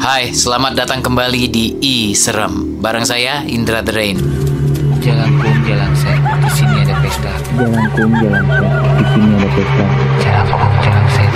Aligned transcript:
Hai, 0.00 0.32
selamat 0.32 0.80
datang 0.80 1.04
kembali 1.04 1.52
di 1.52 1.76
I 1.76 2.16
Serem. 2.16 2.80
Bareng 2.80 3.04
saya 3.04 3.44
Indra 3.44 3.84
The 3.84 3.92
Rain. 3.92 4.16
Jalan 5.04 5.36
kum, 5.36 5.52
jalan 5.68 5.92
set. 5.92 6.16
Di 6.16 6.50
sini 6.56 6.76
ada 6.80 6.96
pesta. 7.04 7.28
Jalan 7.52 7.84
kum, 7.92 8.08
jalan 8.16 8.44
set. 8.48 8.64
Di 8.96 9.04
sini 9.12 9.28
ada 9.36 9.48
pesta. 9.52 9.84
Jalan 10.24 10.46
kum, 10.48 10.72
jalan 10.80 11.04
set. 11.12 11.30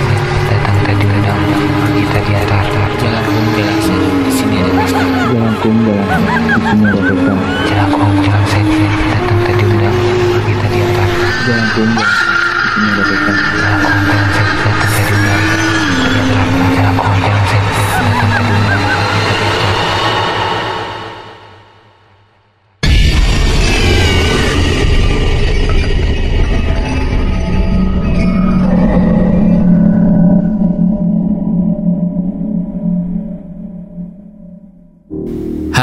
Datang 0.49 0.77
tadi 0.81 1.05
ladang, 1.05 1.41
pergi 1.77 2.03
tadi 2.09 2.31
arah. 2.33 2.65
Jalan 2.97 3.23
kum, 3.29 3.45
jalan 3.53 3.77
set. 3.85 4.01
Di 4.01 4.31
sini 4.33 4.55
ada 4.57 4.71
pesta. 4.81 5.03
Jalan 5.05 5.53
kum, 5.61 5.75
jalan 5.85 6.05
set. 6.09 6.25
Di 6.25 6.57
sini 6.65 6.89
ada 6.89 7.13
pesta. 7.21 7.33
Jalan 7.69 7.89
kum, 7.93 8.13
jalan 8.17 8.43
set. 8.49 8.65
Datang 9.13 9.39
tadi 9.45 9.63
ladang, 9.69 9.97
pergi 10.33 10.53
tadi 10.57 10.77
arah. 10.81 11.09
Jalan 11.45 11.67
kum, 11.69 11.89
jalan 11.93 12.13
set. 12.17 12.24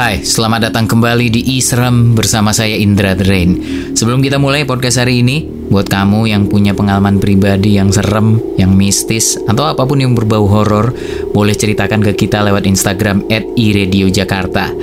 Hai, 0.03 0.19
selamat 0.19 0.67
datang 0.67 0.83
kembali 0.83 1.31
di 1.31 1.55
I 1.55 1.63
Serem 1.63 2.11
bersama 2.11 2.51
saya 2.51 2.75
Indra 2.75 3.15
The 3.15 3.23
Rain. 3.23 3.51
Sebelum 3.95 4.19
kita 4.19 4.35
mulai 4.35 4.67
podcast 4.67 4.99
hari 4.99 5.23
ini, 5.23 5.47
buat 5.47 5.87
kamu 5.87 6.27
yang 6.27 6.51
punya 6.51 6.75
pengalaman 6.75 7.23
pribadi 7.23 7.79
yang 7.79 7.87
serem, 7.87 8.35
yang 8.59 8.75
mistis, 8.75 9.39
atau 9.47 9.63
apa 9.63 9.87
pun 9.87 10.03
yang 10.03 10.11
berbau 10.11 10.43
horor, 10.43 10.91
boleh 11.31 11.55
ceritakan 11.55 12.03
ke 12.03 12.19
kita 12.19 12.43
lewat 12.43 12.67
Instagram 12.67 13.31
iRadioJakarta. 13.55 14.75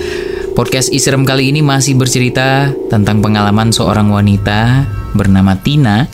Podcast 0.56 0.88
I 0.88 0.96
Serem 0.96 1.28
kali 1.28 1.52
ini 1.52 1.60
masih 1.60 2.00
bercerita 2.00 2.72
tentang 2.88 3.20
pengalaman 3.20 3.76
seorang 3.76 4.08
wanita 4.08 4.88
bernama 5.12 5.52
Tina 5.60 6.08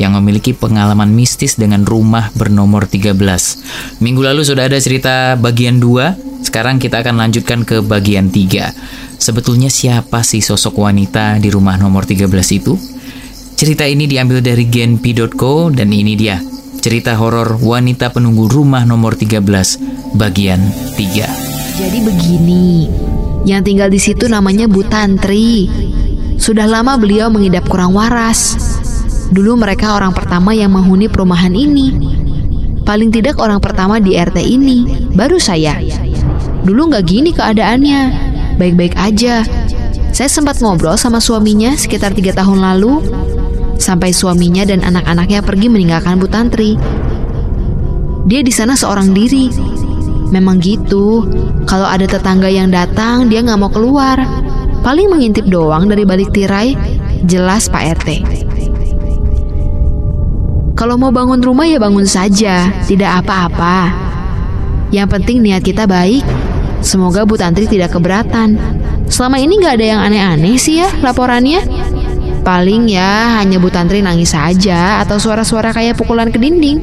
yang 0.00 0.16
memiliki 0.16 0.56
pengalaman 0.56 1.12
mistis 1.12 1.60
dengan 1.60 1.84
rumah 1.84 2.32
bernomor 2.32 2.88
13. 2.88 4.00
Minggu 4.00 4.22
lalu 4.24 4.48
sudah 4.48 4.64
ada 4.64 4.80
cerita 4.80 5.36
bagian 5.36 5.76
2, 5.76 6.35
sekarang 6.46 6.78
kita 6.78 7.02
akan 7.02 7.18
lanjutkan 7.18 7.66
ke 7.66 7.82
bagian 7.82 8.30
3. 8.30 8.70
Sebetulnya 9.18 9.66
siapa 9.66 10.22
sih 10.22 10.38
sosok 10.38 10.78
wanita 10.78 11.42
di 11.42 11.50
rumah 11.50 11.74
nomor 11.74 12.06
13 12.06 12.30
itu? 12.54 12.78
Cerita 13.58 13.82
ini 13.82 14.06
diambil 14.06 14.38
dari 14.38 14.70
genpi.co 14.70 15.74
dan 15.74 15.90
ini 15.90 16.14
dia. 16.14 16.38
Cerita 16.78 17.18
horor 17.18 17.58
wanita 17.58 18.14
penunggu 18.14 18.46
rumah 18.46 18.86
nomor 18.86 19.18
13 19.18 19.42
bagian 20.14 20.62
3. 20.94 21.82
Jadi 21.82 21.98
begini, 21.98 22.86
yang 23.42 23.66
tinggal 23.66 23.90
di 23.90 23.98
situ 23.98 24.30
namanya 24.30 24.70
Bu 24.70 24.86
Tantri. 24.86 25.66
Sudah 26.38 26.70
lama 26.70 26.94
beliau 26.94 27.26
mengidap 27.26 27.66
kurang 27.66 27.90
waras. 27.98 28.54
Dulu 29.34 29.58
mereka 29.58 29.98
orang 29.98 30.14
pertama 30.14 30.54
yang 30.54 30.70
menghuni 30.70 31.10
perumahan 31.10 31.50
ini. 31.50 31.90
Paling 32.86 33.10
tidak 33.10 33.42
orang 33.42 33.58
pertama 33.58 33.98
di 33.98 34.14
RT 34.14 34.38
ini, 34.46 35.10
baru 35.10 35.42
saya. 35.42 35.74
Dulu 36.66 36.90
nggak 36.90 37.06
gini 37.06 37.30
keadaannya, 37.30 38.02
baik-baik 38.58 38.98
aja. 38.98 39.46
Saya 40.10 40.26
sempat 40.26 40.58
ngobrol 40.58 40.98
sama 40.98 41.22
suaminya 41.22 41.78
sekitar 41.78 42.10
tiga 42.10 42.34
tahun 42.34 42.58
lalu, 42.58 43.06
sampai 43.78 44.10
suaminya 44.10 44.66
dan 44.66 44.82
anak-anaknya 44.82 45.46
pergi 45.46 45.70
meninggalkan 45.70 46.18
Bu 46.18 46.26
Tantri. 46.26 46.74
Dia 48.26 48.42
di 48.42 48.50
sana 48.50 48.74
seorang 48.74 49.14
diri. 49.14 49.46
Memang 50.34 50.58
gitu, 50.58 51.22
kalau 51.70 51.86
ada 51.86 52.02
tetangga 52.02 52.50
yang 52.50 52.74
datang, 52.74 53.30
dia 53.30 53.46
nggak 53.46 53.60
mau 53.62 53.70
keluar. 53.70 54.18
Paling 54.82 55.06
mengintip 55.06 55.46
doang 55.46 55.86
dari 55.86 56.02
balik 56.02 56.34
tirai, 56.34 56.74
jelas 57.22 57.70
Pak 57.70 58.02
RT. 58.02 58.08
Kalau 60.74 60.98
mau 60.98 61.14
bangun 61.14 61.38
rumah 61.38 61.70
ya 61.70 61.78
bangun 61.78 62.10
saja, 62.10 62.74
tidak 62.90 63.22
apa-apa. 63.22 63.94
Yang 64.90 65.08
penting 65.14 65.46
niat 65.46 65.62
kita 65.62 65.86
baik. 65.86 66.26
Semoga 66.86 67.26
Bu 67.26 67.34
Tantri 67.34 67.66
tidak 67.66 67.98
keberatan. 67.98 68.54
Selama 69.10 69.42
ini 69.42 69.58
nggak 69.58 69.74
ada 69.74 69.86
yang 69.90 70.00
aneh-aneh 70.06 70.54
sih 70.54 70.78
ya 70.78 70.86
laporannya. 71.02 71.58
Paling 72.46 72.86
ya 72.86 73.42
hanya 73.42 73.58
Bu 73.58 73.74
Tantri 73.74 74.06
nangis 74.06 74.30
saja 74.30 75.02
atau 75.02 75.18
suara-suara 75.18 75.74
kayak 75.74 75.98
pukulan 75.98 76.30
ke 76.30 76.38
dinding. 76.38 76.78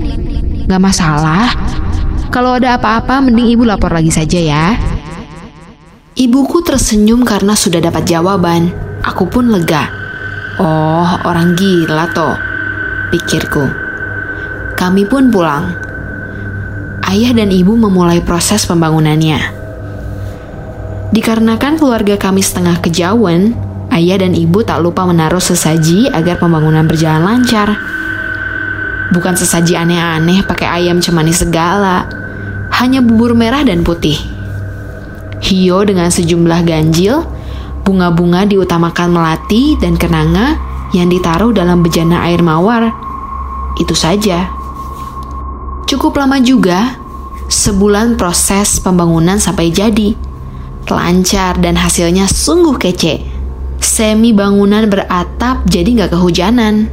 Nggak 0.67 0.81
masalah. 0.83 1.55
Kalau 2.35 2.59
ada 2.59 2.75
apa-apa 2.75 3.23
mending 3.23 3.55
ibu 3.55 3.63
lapor 3.63 3.95
lagi 3.95 4.11
saja 4.11 4.43
ya. 4.43 4.65
Ibuku 6.19 6.67
tersenyum 6.67 7.23
karena 7.23 7.55
sudah 7.55 7.79
dapat 7.79 8.03
jawaban. 8.03 8.75
Aku 9.07 9.31
pun 9.31 9.55
lega. 9.55 9.87
Oh, 10.59 11.07
orang 11.23 11.55
gila 11.55 12.11
toh, 12.11 12.35
pikirku. 13.07 13.65
Kami 14.75 15.07
pun 15.07 15.31
pulang. 15.31 15.71
Ayah 17.07 17.31
dan 17.31 17.55
ibu 17.55 17.71
memulai 17.79 18.19
proses 18.19 18.67
pembangunannya. 18.67 19.62
Dikarenakan 21.13 21.78
keluarga 21.78 22.18
kami 22.18 22.41
setengah 22.41 22.81
kejauhan, 22.81 23.53
ayah 23.94 24.18
dan 24.18 24.34
ibu 24.34 24.66
tak 24.66 24.81
lupa 24.81 25.06
menaruh 25.06 25.38
sesaji 25.38 26.09
agar 26.09 26.41
pembangunan 26.41 26.90
berjalan 26.90 27.22
lancar. 27.22 27.78
Bukan 29.13 29.38
sesaji 29.38 29.78
aneh-aneh 29.78 30.41
pakai 30.41 30.66
ayam 30.66 30.97
cemani 30.97 31.29
segala, 31.29 32.09
hanya 32.81 33.06
bubur 33.06 33.38
merah 33.38 33.62
dan 33.62 33.85
putih. 33.85 34.18
Hio 35.46 35.85
dengan 35.85 36.09
sejumlah 36.09 36.66
ganjil, 36.66 37.22
bunga-bunga 37.85 38.50
diutamakan 38.50 39.13
melati 39.13 39.78
dan 39.78 39.94
kenanga 39.94 40.57
yang 40.97 41.13
ditaruh 41.13 41.53
dalam 41.53 41.85
bejana 41.85 42.25
air 42.25 42.41
mawar. 42.41 42.90
Itu 43.78 43.94
saja. 43.94 44.50
Cukup 45.85 46.18
lama 46.18 46.41
juga, 46.41 46.97
sebulan 47.53 48.18
proses 48.18 48.81
pembangunan 48.81 49.38
sampai 49.38 49.69
jadi. 49.69 50.32
Lancar 50.89 51.57
dan 51.63 51.79
hasilnya 51.79 52.27
sungguh 52.27 52.75
kece. 52.75 53.23
Semi 53.79 54.31
bangunan 54.35 54.88
beratap 54.88 55.63
jadi 55.67 55.89
nggak 56.03 56.11
kehujanan. 56.16 56.91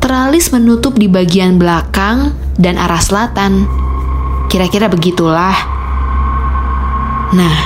Teralis 0.00 0.50
menutup 0.50 0.96
di 0.96 1.06
bagian 1.06 1.60
belakang 1.60 2.34
dan 2.58 2.80
arah 2.80 3.02
selatan. 3.02 3.68
Kira-kira 4.50 4.90
begitulah. 4.90 5.54
Nah, 7.30 7.56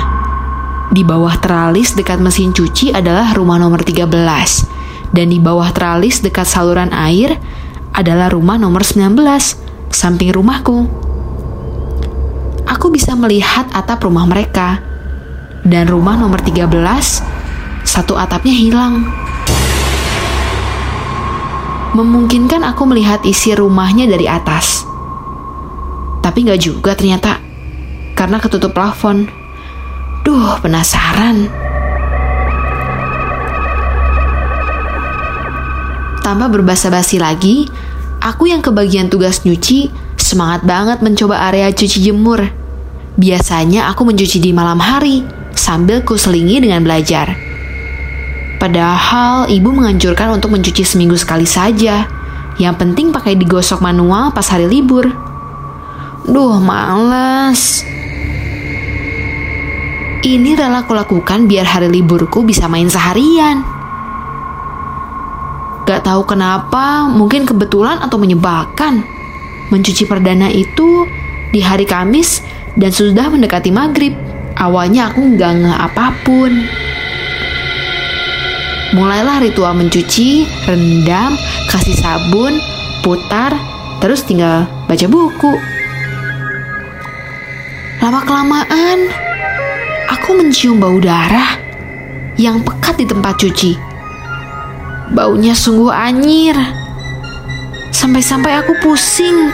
di 0.92 1.00
bawah 1.00 1.34
teralis 1.41 1.96
dekat 1.96 2.20
mesin 2.20 2.52
cuci 2.52 2.92
adalah 2.92 3.32
rumah 3.32 3.56
nomor 3.56 3.81
13. 3.81 4.04
Dan 5.14 5.31
di 5.31 5.38
bawah 5.38 5.70
teralis 5.70 6.20
dekat 6.20 6.44
saluran 6.44 6.92
air 6.92 7.38
adalah 7.94 8.28
rumah 8.28 8.58
nomor 8.58 8.82
19, 8.82 9.14
samping 9.94 10.34
rumahku. 10.34 10.91
Aku 12.66 12.91
bisa 12.91 13.14
melihat 13.14 13.70
atap 13.70 14.02
rumah 14.04 14.26
mereka. 14.26 14.94
Dan 15.64 15.88
rumah 15.88 16.12
nomor 16.20 16.44
13, 16.44 16.69
satu 17.88 18.20
atapnya 18.20 18.52
hilang. 18.52 19.00
Memungkinkan 21.97 22.60
aku 22.69 22.84
melihat 22.84 23.25
isi 23.25 23.56
rumahnya 23.56 24.04
dari 24.04 24.28
atas. 24.28 24.84
Tapi 26.20 26.44
nggak 26.44 26.60
juga 26.60 26.92
ternyata, 26.92 27.41
karena 28.12 28.36
ketutup 28.44 28.76
plafon. 28.76 29.25
Duh, 30.20 30.60
penasaran. 30.60 31.48
Tanpa 36.20 36.52
berbasa-basi 36.52 37.16
lagi, 37.16 37.64
aku 38.20 38.52
yang 38.52 38.60
kebagian 38.60 39.08
tugas 39.08 39.48
nyuci 39.48 39.88
semangat 40.20 40.60
banget 40.69 41.00
mencoba 41.00 41.41
area 41.48 41.72
cuci 41.72 42.04
jemur. 42.04 42.52
Biasanya 43.16 43.88
aku 43.88 44.04
mencuci 44.04 44.44
di 44.44 44.52
malam 44.52 44.76
hari 44.76 45.44
sambil 45.56 46.04
kuselingi 46.04 46.62
dengan 46.62 46.82
belajar. 46.84 47.34
Padahal 48.58 49.50
ibu 49.52 49.74
menganjurkan 49.76 50.40
untuk 50.40 50.54
mencuci 50.54 50.86
seminggu 50.86 51.18
sekali 51.20 51.44
saja. 51.44 52.08
Yang 52.56 52.74
penting 52.80 53.10
pakai 53.10 53.34
digosok 53.36 53.82
manual 53.82 54.32
pas 54.32 54.46
hari 54.48 54.70
libur. 54.70 55.10
Duh, 56.24 56.56
males. 56.62 57.84
Ini 60.24 60.56
rela 60.56 60.80
aku 60.80 60.96
lakukan 60.96 61.44
biar 61.44 61.68
hari 61.68 61.92
liburku 61.92 62.48
bisa 62.48 62.64
main 62.64 62.88
seharian. 62.88 63.60
Gak 65.84 66.00
tahu 66.00 66.24
kenapa, 66.24 67.04
mungkin 67.12 67.44
kebetulan 67.44 68.00
atau 68.00 68.16
menyebalkan. 68.16 69.04
Mencuci 69.68 70.08
perdana 70.08 70.48
itu 70.48 71.04
di 71.52 71.60
hari 71.60 71.84
Kamis 71.84 72.40
dan 72.72 72.88
sudah 72.88 73.28
mendekati 73.28 73.68
maghrib. 73.68 74.16
Awalnya 74.54 75.10
aku 75.10 75.34
nggak 75.34 75.52
nge 75.62 75.74
apa 75.74 76.06
pun. 76.22 76.52
Mulailah 78.94 79.42
ritual 79.42 79.74
mencuci, 79.74 80.46
rendam, 80.70 81.34
kasih 81.66 81.98
sabun, 81.98 82.62
putar, 83.02 83.54
terus 83.98 84.22
tinggal 84.22 84.70
baca 84.86 85.06
buku. 85.10 85.54
Lama 87.98 88.20
kelamaan, 88.22 89.10
Aku 90.24 90.36
mencium 90.36 90.80
bau 90.80 90.96
darah 91.00 91.56
yang 92.40 92.60
pekat 92.60 92.96
di 93.00 93.06
tempat 93.08 93.40
cuci. 93.40 93.76
Baunya 95.12 95.52
sungguh 95.52 95.92
anyir. 95.92 96.56
Sampai-sampai 97.92 98.56
aku 98.60 98.72
pusing. 98.80 99.52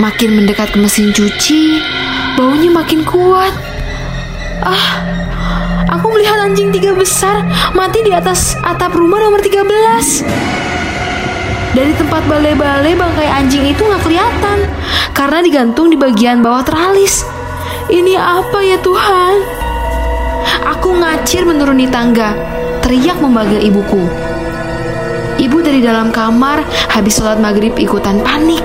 Makin 0.00 0.30
mendekat 0.32 0.72
ke 0.72 0.78
mesin 0.80 1.12
cuci, 1.12 1.80
baunya 2.34 2.70
makin 2.70 3.06
kuat. 3.06 3.54
Ah, 4.62 4.86
aku 5.90 6.10
melihat 6.14 6.38
anjing 6.50 6.74
tiga 6.74 6.94
besar 6.94 7.46
mati 7.74 8.02
di 8.02 8.10
atas 8.10 8.58
atap 8.62 8.94
rumah 8.94 9.22
nomor 9.22 9.42
13. 9.42 10.26
Dari 11.74 11.90
tempat 11.98 12.22
balai-balai 12.30 12.94
bangkai 12.94 13.28
anjing 13.34 13.66
itu 13.66 13.82
nggak 13.82 14.02
kelihatan 14.06 14.58
karena 15.10 15.42
digantung 15.42 15.90
di 15.90 15.98
bagian 15.98 16.42
bawah 16.42 16.62
teralis. 16.62 17.26
Ini 17.90 18.14
apa 18.18 18.58
ya 18.62 18.78
Tuhan? 18.78 19.34
Aku 20.76 20.96
ngacir 20.96 21.44
menuruni 21.44 21.90
tangga, 21.90 22.32
teriak 22.80 23.18
memanggil 23.18 23.60
ibuku. 23.60 24.06
Ibu 25.34 25.58
dari 25.66 25.82
dalam 25.82 26.14
kamar 26.14 26.62
habis 26.94 27.18
sholat 27.18 27.42
maghrib 27.42 27.74
ikutan 27.74 28.22
panik. 28.22 28.62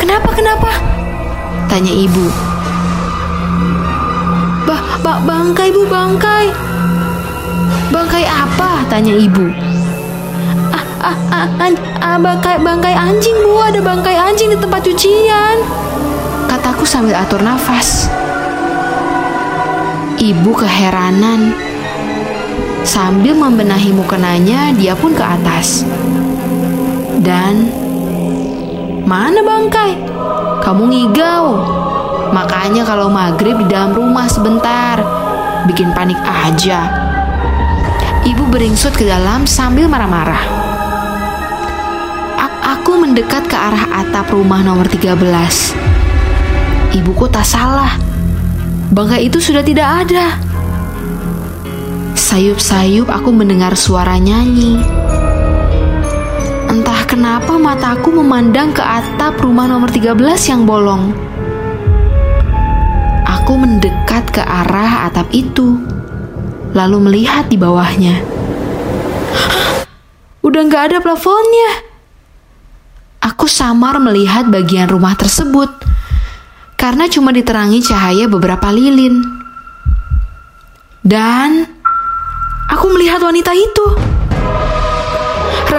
Kenapa, 0.00 0.32
kenapa? 0.34 0.91
Tanya 1.72 1.88
ibu. 1.88 2.28
Bah, 4.68 5.00
bah, 5.00 5.24
bangkai 5.24 5.72
bu, 5.72 5.88
bangkai. 5.88 6.52
Bangkai 7.88 8.28
apa? 8.28 8.84
Tanya 8.92 9.16
ibu. 9.16 9.48
Ah, 10.68 10.84
ah, 11.00 11.16
ah, 11.32 11.48
ah, 12.04 12.18
bangkai, 12.20 12.60
bangkai 12.60 12.92
anjing 12.92 13.40
bu, 13.40 13.56
ada 13.56 13.80
bangkai 13.80 14.20
anjing 14.20 14.52
di 14.52 14.58
tempat 14.60 14.84
cucian. 14.84 15.64
Kataku 16.44 16.84
sambil 16.84 17.16
atur 17.16 17.40
nafas. 17.40 18.12
Ibu 20.20 20.52
keheranan. 20.52 21.56
Sambil 22.84 23.32
membenahi 23.32 23.96
mukenanya, 23.96 24.76
dia 24.76 24.92
pun 24.92 25.16
ke 25.16 25.24
atas. 25.24 25.88
Dan 27.24 27.72
mana 29.08 29.40
bangkai? 29.40 30.11
Kamu 30.62 30.82
ngigau. 30.88 31.46
Makanya 32.32 32.86
kalau 32.86 33.12
maghrib 33.12 33.60
di 33.60 33.66
dalam 33.68 33.92
rumah 33.92 34.30
sebentar, 34.30 35.02
bikin 35.68 35.92
panik 35.92 36.18
aja. 36.22 36.88
Ibu 38.22 38.48
beringsut 38.48 38.94
ke 38.94 39.04
dalam 39.04 39.44
sambil 39.44 39.90
marah-marah. 39.90 40.62
Aku 42.82 42.98
mendekat 42.98 43.46
ke 43.46 43.54
arah 43.54 44.02
atap 44.02 44.34
rumah 44.34 44.58
nomor 44.58 44.90
13. 44.90 45.14
Ibuku 46.90 47.30
tak 47.30 47.46
salah. 47.46 47.94
Bangkai 48.90 49.30
itu 49.30 49.38
sudah 49.38 49.62
tidak 49.62 50.02
ada. 50.02 50.34
Sayup-sayup 52.18 53.06
aku 53.06 53.30
mendengar 53.30 53.78
suara 53.78 54.18
nyanyi. 54.18 54.82
Kenapa 57.32 57.56
mataku 57.56 58.12
memandang 58.12 58.76
ke 58.76 58.84
atap 58.84 59.40
rumah 59.40 59.64
nomor 59.64 59.88
13 59.88 60.20
yang 60.52 60.68
bolong. 60.68 61.16
Aku 63.24 63.56
mendekat 63.56 64.36
ke 64.36 64.44
arah 64.44 65.08
atap 65.08 65.32
itu, 65.32 65.80
lalu 66.76 67.08
melihat 67.08 67.48
di 67.48 67.56
bawahnya. 67.56 68.20
Udah 70.44 70.60
nggak 70.60 70.92
ada 70.92 70.98
plafonnya. 71.00 71.88
Aku 73.24 73.48
samar 73.48 73.96
melihat 73.96 74.52
bagian 74.52 74.92
rumah 74.92 75.16
tersebut 75.16 75.72
karena 76.76 77.08
cuma 77.08 77.32
diterangi 77.32 77.80
cahaya 77.80 78.28
beberapa 78.28 78.68
lilin. 78.68 79.24
Dan 81.00 81.64
aku 82.68 82.92
melihat 82.92 83.24
wanita 83.24 83.56
itu. 83.56 84.01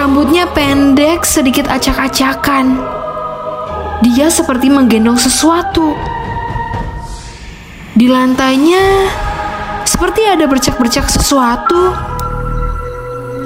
Rambutnya 0.04 0.44
pendek, 0.52 1.24
sedikit 1.24 1.64
acak-acakan. 1.64 2.76
Dia 4.04 4.28
seperti 4.28 4.68
menggendong 4.68 5.16
sesuatu. 5.16 5.96
Di 7.96 8.04
lantainya 8.12 9.08
seperti 9.88 10.28
ada 10.28 10.44
bercak-bercak 10.44 11.08
sesuatu. 11.08 11.96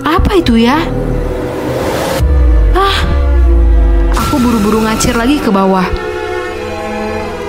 Apa 0.02 0.34
itu 0.34 0.58
ya? 0.58 0.82
Ah, 2.74 3.06
aku 4.18 4.42
buru-buru 4.42 4.82
ngacir 4.82 5.14
lagi 5.14 5.38
ke 5.38 5.54
bawah. 5.54 5.86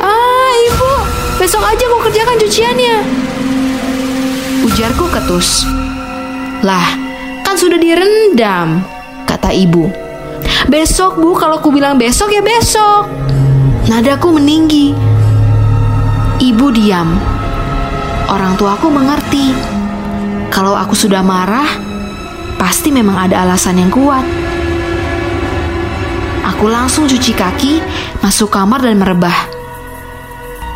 Ah, 0.05 0.53
ibu, 0.69 0.93
besok 1.41 1.65
aja 1.65 1.81
aku 1.81 1.97
kerjakan 2.05 2.37
cuciannya. 2.45 2.97
Ujarku 4.69 5.09
ketus. 5.09 5.65
Lah, 6.61 6.93
kan 7.41 7.57
sudah 7.57 7.81
direndam, 7.81 8.85
kata 9.49 9.57
ibu. 9.57 9.89
Besok 10.69 11.17
bu, 11.17 11.33
kalau 11.33 11.57
ku 11.57 11.73
bilang 11.73 11.97
besok 11.97 12.29
ya 12.29 12.45
besok. 12.45 13.09
Nadaku 13.89 14.37
meninggi. 14.37 14.93
Ibu 16.37 16.69
diam. 16.69 17.17
Orang 18.29 18.53
tuaku 18.61 18.93
mengerti. 18.93 19.49
Kalau 20.53 20.77
aku 20.77 20.93
sudah 20.93 21.25
marah, 21.25 21.65
pasti 22.61 22.93
memang 22.93 23.25
ada 23.25 23.41
alasan 23.41 23.81
yang 23.81 23.89
kuat. 23.89 24.21
Aku 26.45 26.69
langsung 26.69 27.09
cuci 27.09 27.33
kaki, 27.33 27.73
masuk 28.21 28.53
kamar 28.53 28.85
dan 28.85 29.01
merebah. 29.01 29.49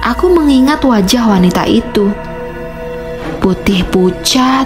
Aku 0.01 0.33
mengingat 0.33 0.81
wajah 0.81 1.29
wanita 1.29 1.69
itu. 1.69 2.09
Putih 3.37 3.85
pucat, 3.93 4.65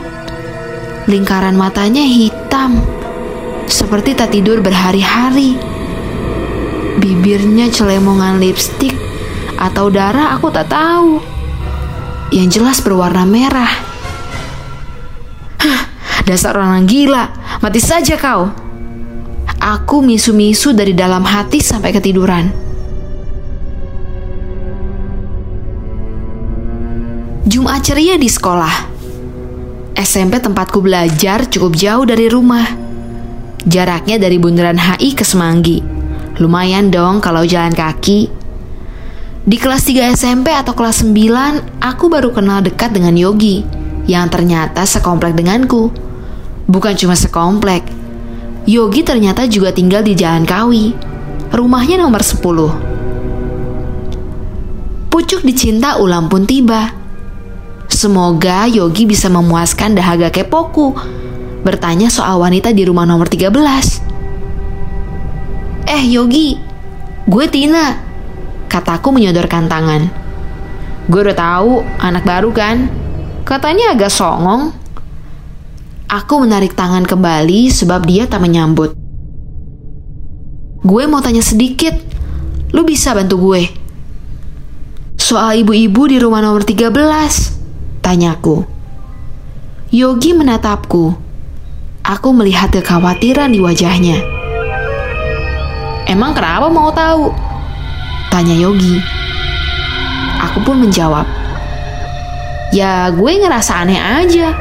lingkaran 1.11 1.59
matanya 1.59 2.07
hitam, 2.07 2.79
seperti 3.67 4.15
tak 4.15 4.31
tidur 4.31 4.63
berhari-hari. 4.63 5.59
Bibirnya 6.97 7.69
celemongan 7.69 8.41
lipstik 8.41 8.95
atau 9.59 9.91
darah 9.91 10.33
aku 10.33 10.49
tak 10.49 10.71
tahu. 10.71 11.21
Yang 12.33 12.59
jelas 12.59 12.77
berwarna 12.83 13.23
merah. 13.23 13.69
Hah, 15.61 15.81
dasar 16.27 16.57
orang 16.57 16.87
gila, 16.87 17.31
mati 17.59 17.79
saja 17.79 18.15
kau. 18.19 18.51
Aku 19.57 19.99
misu-misu 19.99 20.71
dari 20.71 20.95
dalam 20.95 21.23
hati 21.27 21.59
sampai 21.59 21.91
ketiduran. 21.91 22.45
Jumat 27.47 27.79
ceria 27.79 28.19
di 28.19 28.27
sekolah. 28.27 28.75
SMP 29.97 30.37
tempatku 30.37 30.83
belajar 30.83 31.47
cukup 31.47 31.73
jauh 31.73 32.05
dari 32.05 32.27
rumah. 32.27 32.86
Jaraknya 33.67 34.15
dari 34.15 34.39
Bundaran 34.39 34.79
HI 34.79 35.11
ke 35.11 35.27
Semanggi. 35.27 35.83
Lumayan 36.39 36.87
dong 36.87 37.19
kalau 37.19 37.43
jalan 37.43 37.75
kaki. 37.75 38.31
Di 39.43 39.59
kelas 39.59 39.83
3 39.83 40.15
SMP 40.15 40.55
atau 40.55 40.71
kelas 40.71 41.03
9, 41.03 41.83
aku 41.83 42.07
baru 42.07 42.31
kenal 42.31 42.63
dekat 42.63 42.95
dengan 42.95 43.19
Yogi 43.19 43.67
yang 44.07 44.31
ternyata 44.31 44.87
sekomplek 44.87 45.35
denganku. 45.35 45.91
Bukan 46.63 46.95
cuma 46.95 47.19
sekomplek. 47.19 47.83
Yogi 48.63 49.03
ternyata 49.03 49.43
juga 49.51 49.75
tinggal 49.75 49.99
di 49.99 50.15
Jalan 50.15 50.47
Kawi. 50.47 50.95
Rumahnya 51.51 51.99
nomor 51.99 52.23
10. 52.23 55.11
Pucuk 55.11 55.43
dicinta 55.43 55.99
ulam 55.99 56.31
pun 56.31 56.47
tiba. 56.47 56.95
Semoga 57.91 58.63
Yogi 58.71 59.03
bisa 59.03 59.27
memuaskan 59.27 59.99
dahaga 59.99 60.31
kepoku 60.31 60.95
bertanya 61.67 62.07
soal 62.07 62.39
wanita 62.39 62.71
di 62.71 62.87
rumah 62.87 63.03
nomor 63.03 63.27
13. 63.27 63.51
Eh 65.83 66.03
Yogi, 66.07 66.55
gue 67.27 67.45
Tina, 67.51 67.91
kataku 68.71 69.11
menyodorkan 69.11 69.67
tangan. 69.67 70.07
Gue 71.11 71.27
udah 71.27 71.35
tahu 71.35 71.83
anak 71.99 72.23
baru 72.23 72.55
kan, 72.55 72.87
katanya 73.43 73.91
agak 73.91 74.07
songong. 74.07 74.71
Aku 76.07 76.39
menarik 76.39 76.71
tangan 76.71 77.03
kembali 77.03 77.67
sebab 77.67 78.07
dia 78.07 78.31
tak 78.31 78.47
menyambut. 78.47 78.95
Gue 80.87 81.03
mau 81.03 81.19
tanya 81.19 81.43
sedikit, 81.43 81.99
lu 82.71 82.87
bisa 82.87 83.11
bantu 83.11 83.51
gue? 83.51 83.67
Soal 85.19 85.67
ibu-ibu 85.67 86.07
di 86.07 86.15
rumah 86.15 86.39
nomor 86.39 86.63
13, 86.63 86.95
tanyaku. 87.99 88.63
Yogi 89.91 90.31
menatapku. 90.31 91.26
Aku 92.07 92.31
melihat 92.31 92.71
kekhawatiran 92.71 93.51
di 93.51 93.59
wajahnya. 93.59 94.23
Emang 96.07 96.31
kenapa 96.31 96.71
mau 96.71 96.87
tahu? 96.87 97.35
Tanya 98.31 98.55
Yogi. 98.55 98.95
Aku 100.39 100.63
pun 100.63 100.87
menjawab. 100.87 101.27
Ya 102.71 103.11
gue 103.11 103.31
ngerasa 103.43 103.83
aneh 103.83 103.99
aja. 103.99 104.55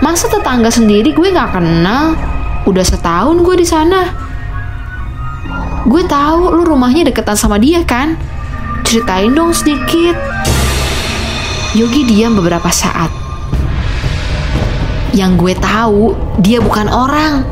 Masa 0.00 0.32
tetangga 0.32 0.72
sendiri 0.72 1.12
gue 1.12 1.28
gak 1.28 1.60
kenal? 1.60 2.16
Udah 2.64 2.84
setahun 2.88 3.36
gue 3.44 3.54
di 3.60 3.68
sana. 3.68 4.08
Gue 5.84 6.08
tahu 6.08 6.56
lu 6.56 6.64
rumahnya 6.64 7.12
deketan 7.12 7.36
sama 7.36 7.60
dia 7.60 7.84
kan? 7.84 8.16
Ceritain 8.88 9.36
dong 9.36 9.52
sedikit. 9.52 10.16
Yogi 11.76 12.08
diam 12.08 12.32
beberapa 12.32 12.72
saat. 12.72 13.27
Yang 15.16 15.32
gue 15.40 15.54
tahu, 15.58 16.12
dia 16.44 16.60
bukan 16.60 16.86
orang, 16.92 17.42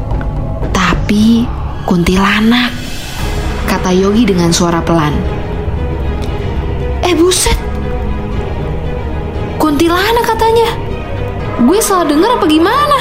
tapi 0.71 1.49
kuntilanak. 1.89 2.71
Kata 3.67 3.91
Yogi 3.91 4.29
dengan 4.29 4.55
suara 4.55 4.79
pelan. 4.79 5.11
Eh 7.03 7.15
buset, 7.19 7.59
kuntilanak 9.59 10.23
katanya. 10.23 10.71
Gue 11.67 11.81
salah 11.81 12.07
dengar 12.07 12.37
apa 12.37 12.47
gimana? 12.47 12.99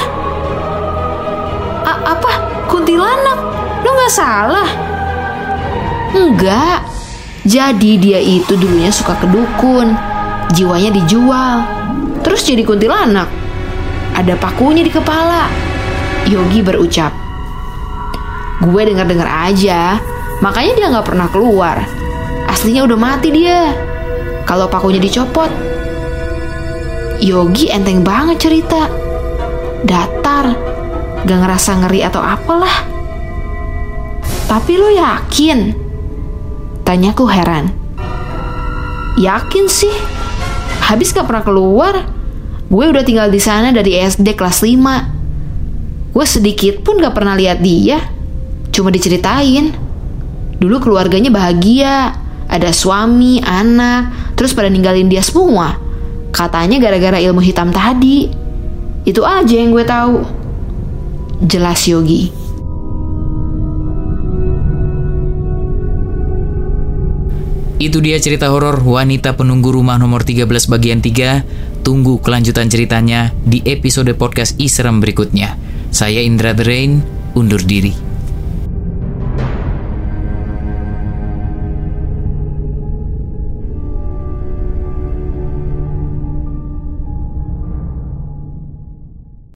A- 1.86 2.04
apa? 2.16 2.32
Kuntilanak? 2.72 3.38
Lo 3.86 3.90
nggak 3.94 4.14
salah? 4.14 4.70
Enggak. 6.16 6.82
Jadi 7.46 8.02
dia 8.02 8.18
itu 8.18 8.58
dulunya 8.58 8.90
suka 8.90 9.14
ke 9.22 9.30
dukun. 9.30 9.94
Jiwanya 10.58 10.90
dijual. 10.90 11.62
Terus 12.26 12.42
jadi 12.42 12.66
kuntilanak. 12.66 13.45
Ada 14.16 14.40
pakunya 14.40 14.82
di 14.82 14.92
kepala. 14.92 15.52
Yogi 16.24 16.64
berucap. 16.64 17.12
Gue 18.64 18.88
dengar-dengar 18.88 19.28
aja. 19.28 20.00
Makanya 20.40 20.72
dia 20.74 20.88
nggak 20.88 21.08
pernah 21.08 21.28
keluar. 21.28 21.84
Aslinya 22.48 22.88
udah 22.88 22.96
mati 22.96 23.30
dia. 23.36 23.76
Kalau 24.48 24.72
pakunya 24.72 25.04
dicopot. 25.04 25.52
Yogi 27.20 27.68
enteng 27.68 28.08
banget 28.08 28.40
cerita. 28.40 28.88
Datar. 29.84 30.56
Gak 31.26 31.40
ngerasa 31.42 31.72
ngeri 31.84 32.06
atau 32.06 32.22
apalah. 32.22 32.86
Tapi 34.46 34.74
lo 34.78 34.94
yakin? 34.94 35.74
Tanyaku 36.86 37.26
heran. 37.26 37.74
Yakin 39.18 39.66
sih? 39.66 39.96
Habis 40.86 41.12
gak 41.12 41.26
pernah 41.26 41.42
keluar. 41.42 42.15
Gue 42.66 42.90
udah 42.90 43.06
tinggal 43.06 43.30
di 43.30 43.38
sana 43.38 43.70
dari 43.70 43.94
SD 43.94 44.34
kelas 44.34 44.66
5. 44.66 46.14
Gue 46.18 46.26
sedikit 46.26 46.82
pun 46.82 46.98
gak 46.98 47.14
pernah 47.14 47.38
lihat 47.38 47.62
dia. 47.62 48.02
Cuma 48.74 48.90
diceritain. 48.90 49.70
Dulu 50.58 50.82
keluarganya 50.82 51.30
bahagia. 51.30 52.18
Ada 52.46 52.74
suami, 52.74 53.42
anak, 53.42 54.34
terus 54.38 54.54
pada 54.54 54.70
ninggalin 54.70 55.10
dia 55.10 55.22
semua. 55.22 55.78
Katanya 56.34 56.78
gara-gara 56.78 57.18
ilmu 57.22 57.42
hitam 57.42 57.74
tadi. 57.74 58.30
Itu 59.06 59.22
aja 59.26 59.54
yang 59.54 59.70
gue 59.70 59.86
tahu. 59.86 60.16
Jelas 61.46 61.86
Yogi. 61.86 62.46
Itu 67.76 68.02
dia 68.02 68.18
cerita 68.18 68.50
horor 68.50 68.82
wanita 68.82 69.36
penunggu 69.38 69.70
rumah 69.70 70.00
nomor 70.00 70.26
13 70.26 70.48
bagian 70.72 71.04
3. 71.04 71.75
Tunggu 71.86 72.18
kelanjutan 72.18 72.66
ceritanya 72.66 73.30
di 73.46 73.62
episode 73.62 74.10
podcast 74.18 74.58
Isram 74.58 74.98
berikutnya. 74.98 75.54
Saya 75.94 76.18
Indra 76.26 76.50
The 76.58 76.66
Rain, 76.66 77.06
undur 77.38 77.62
diri. 77.62 78.05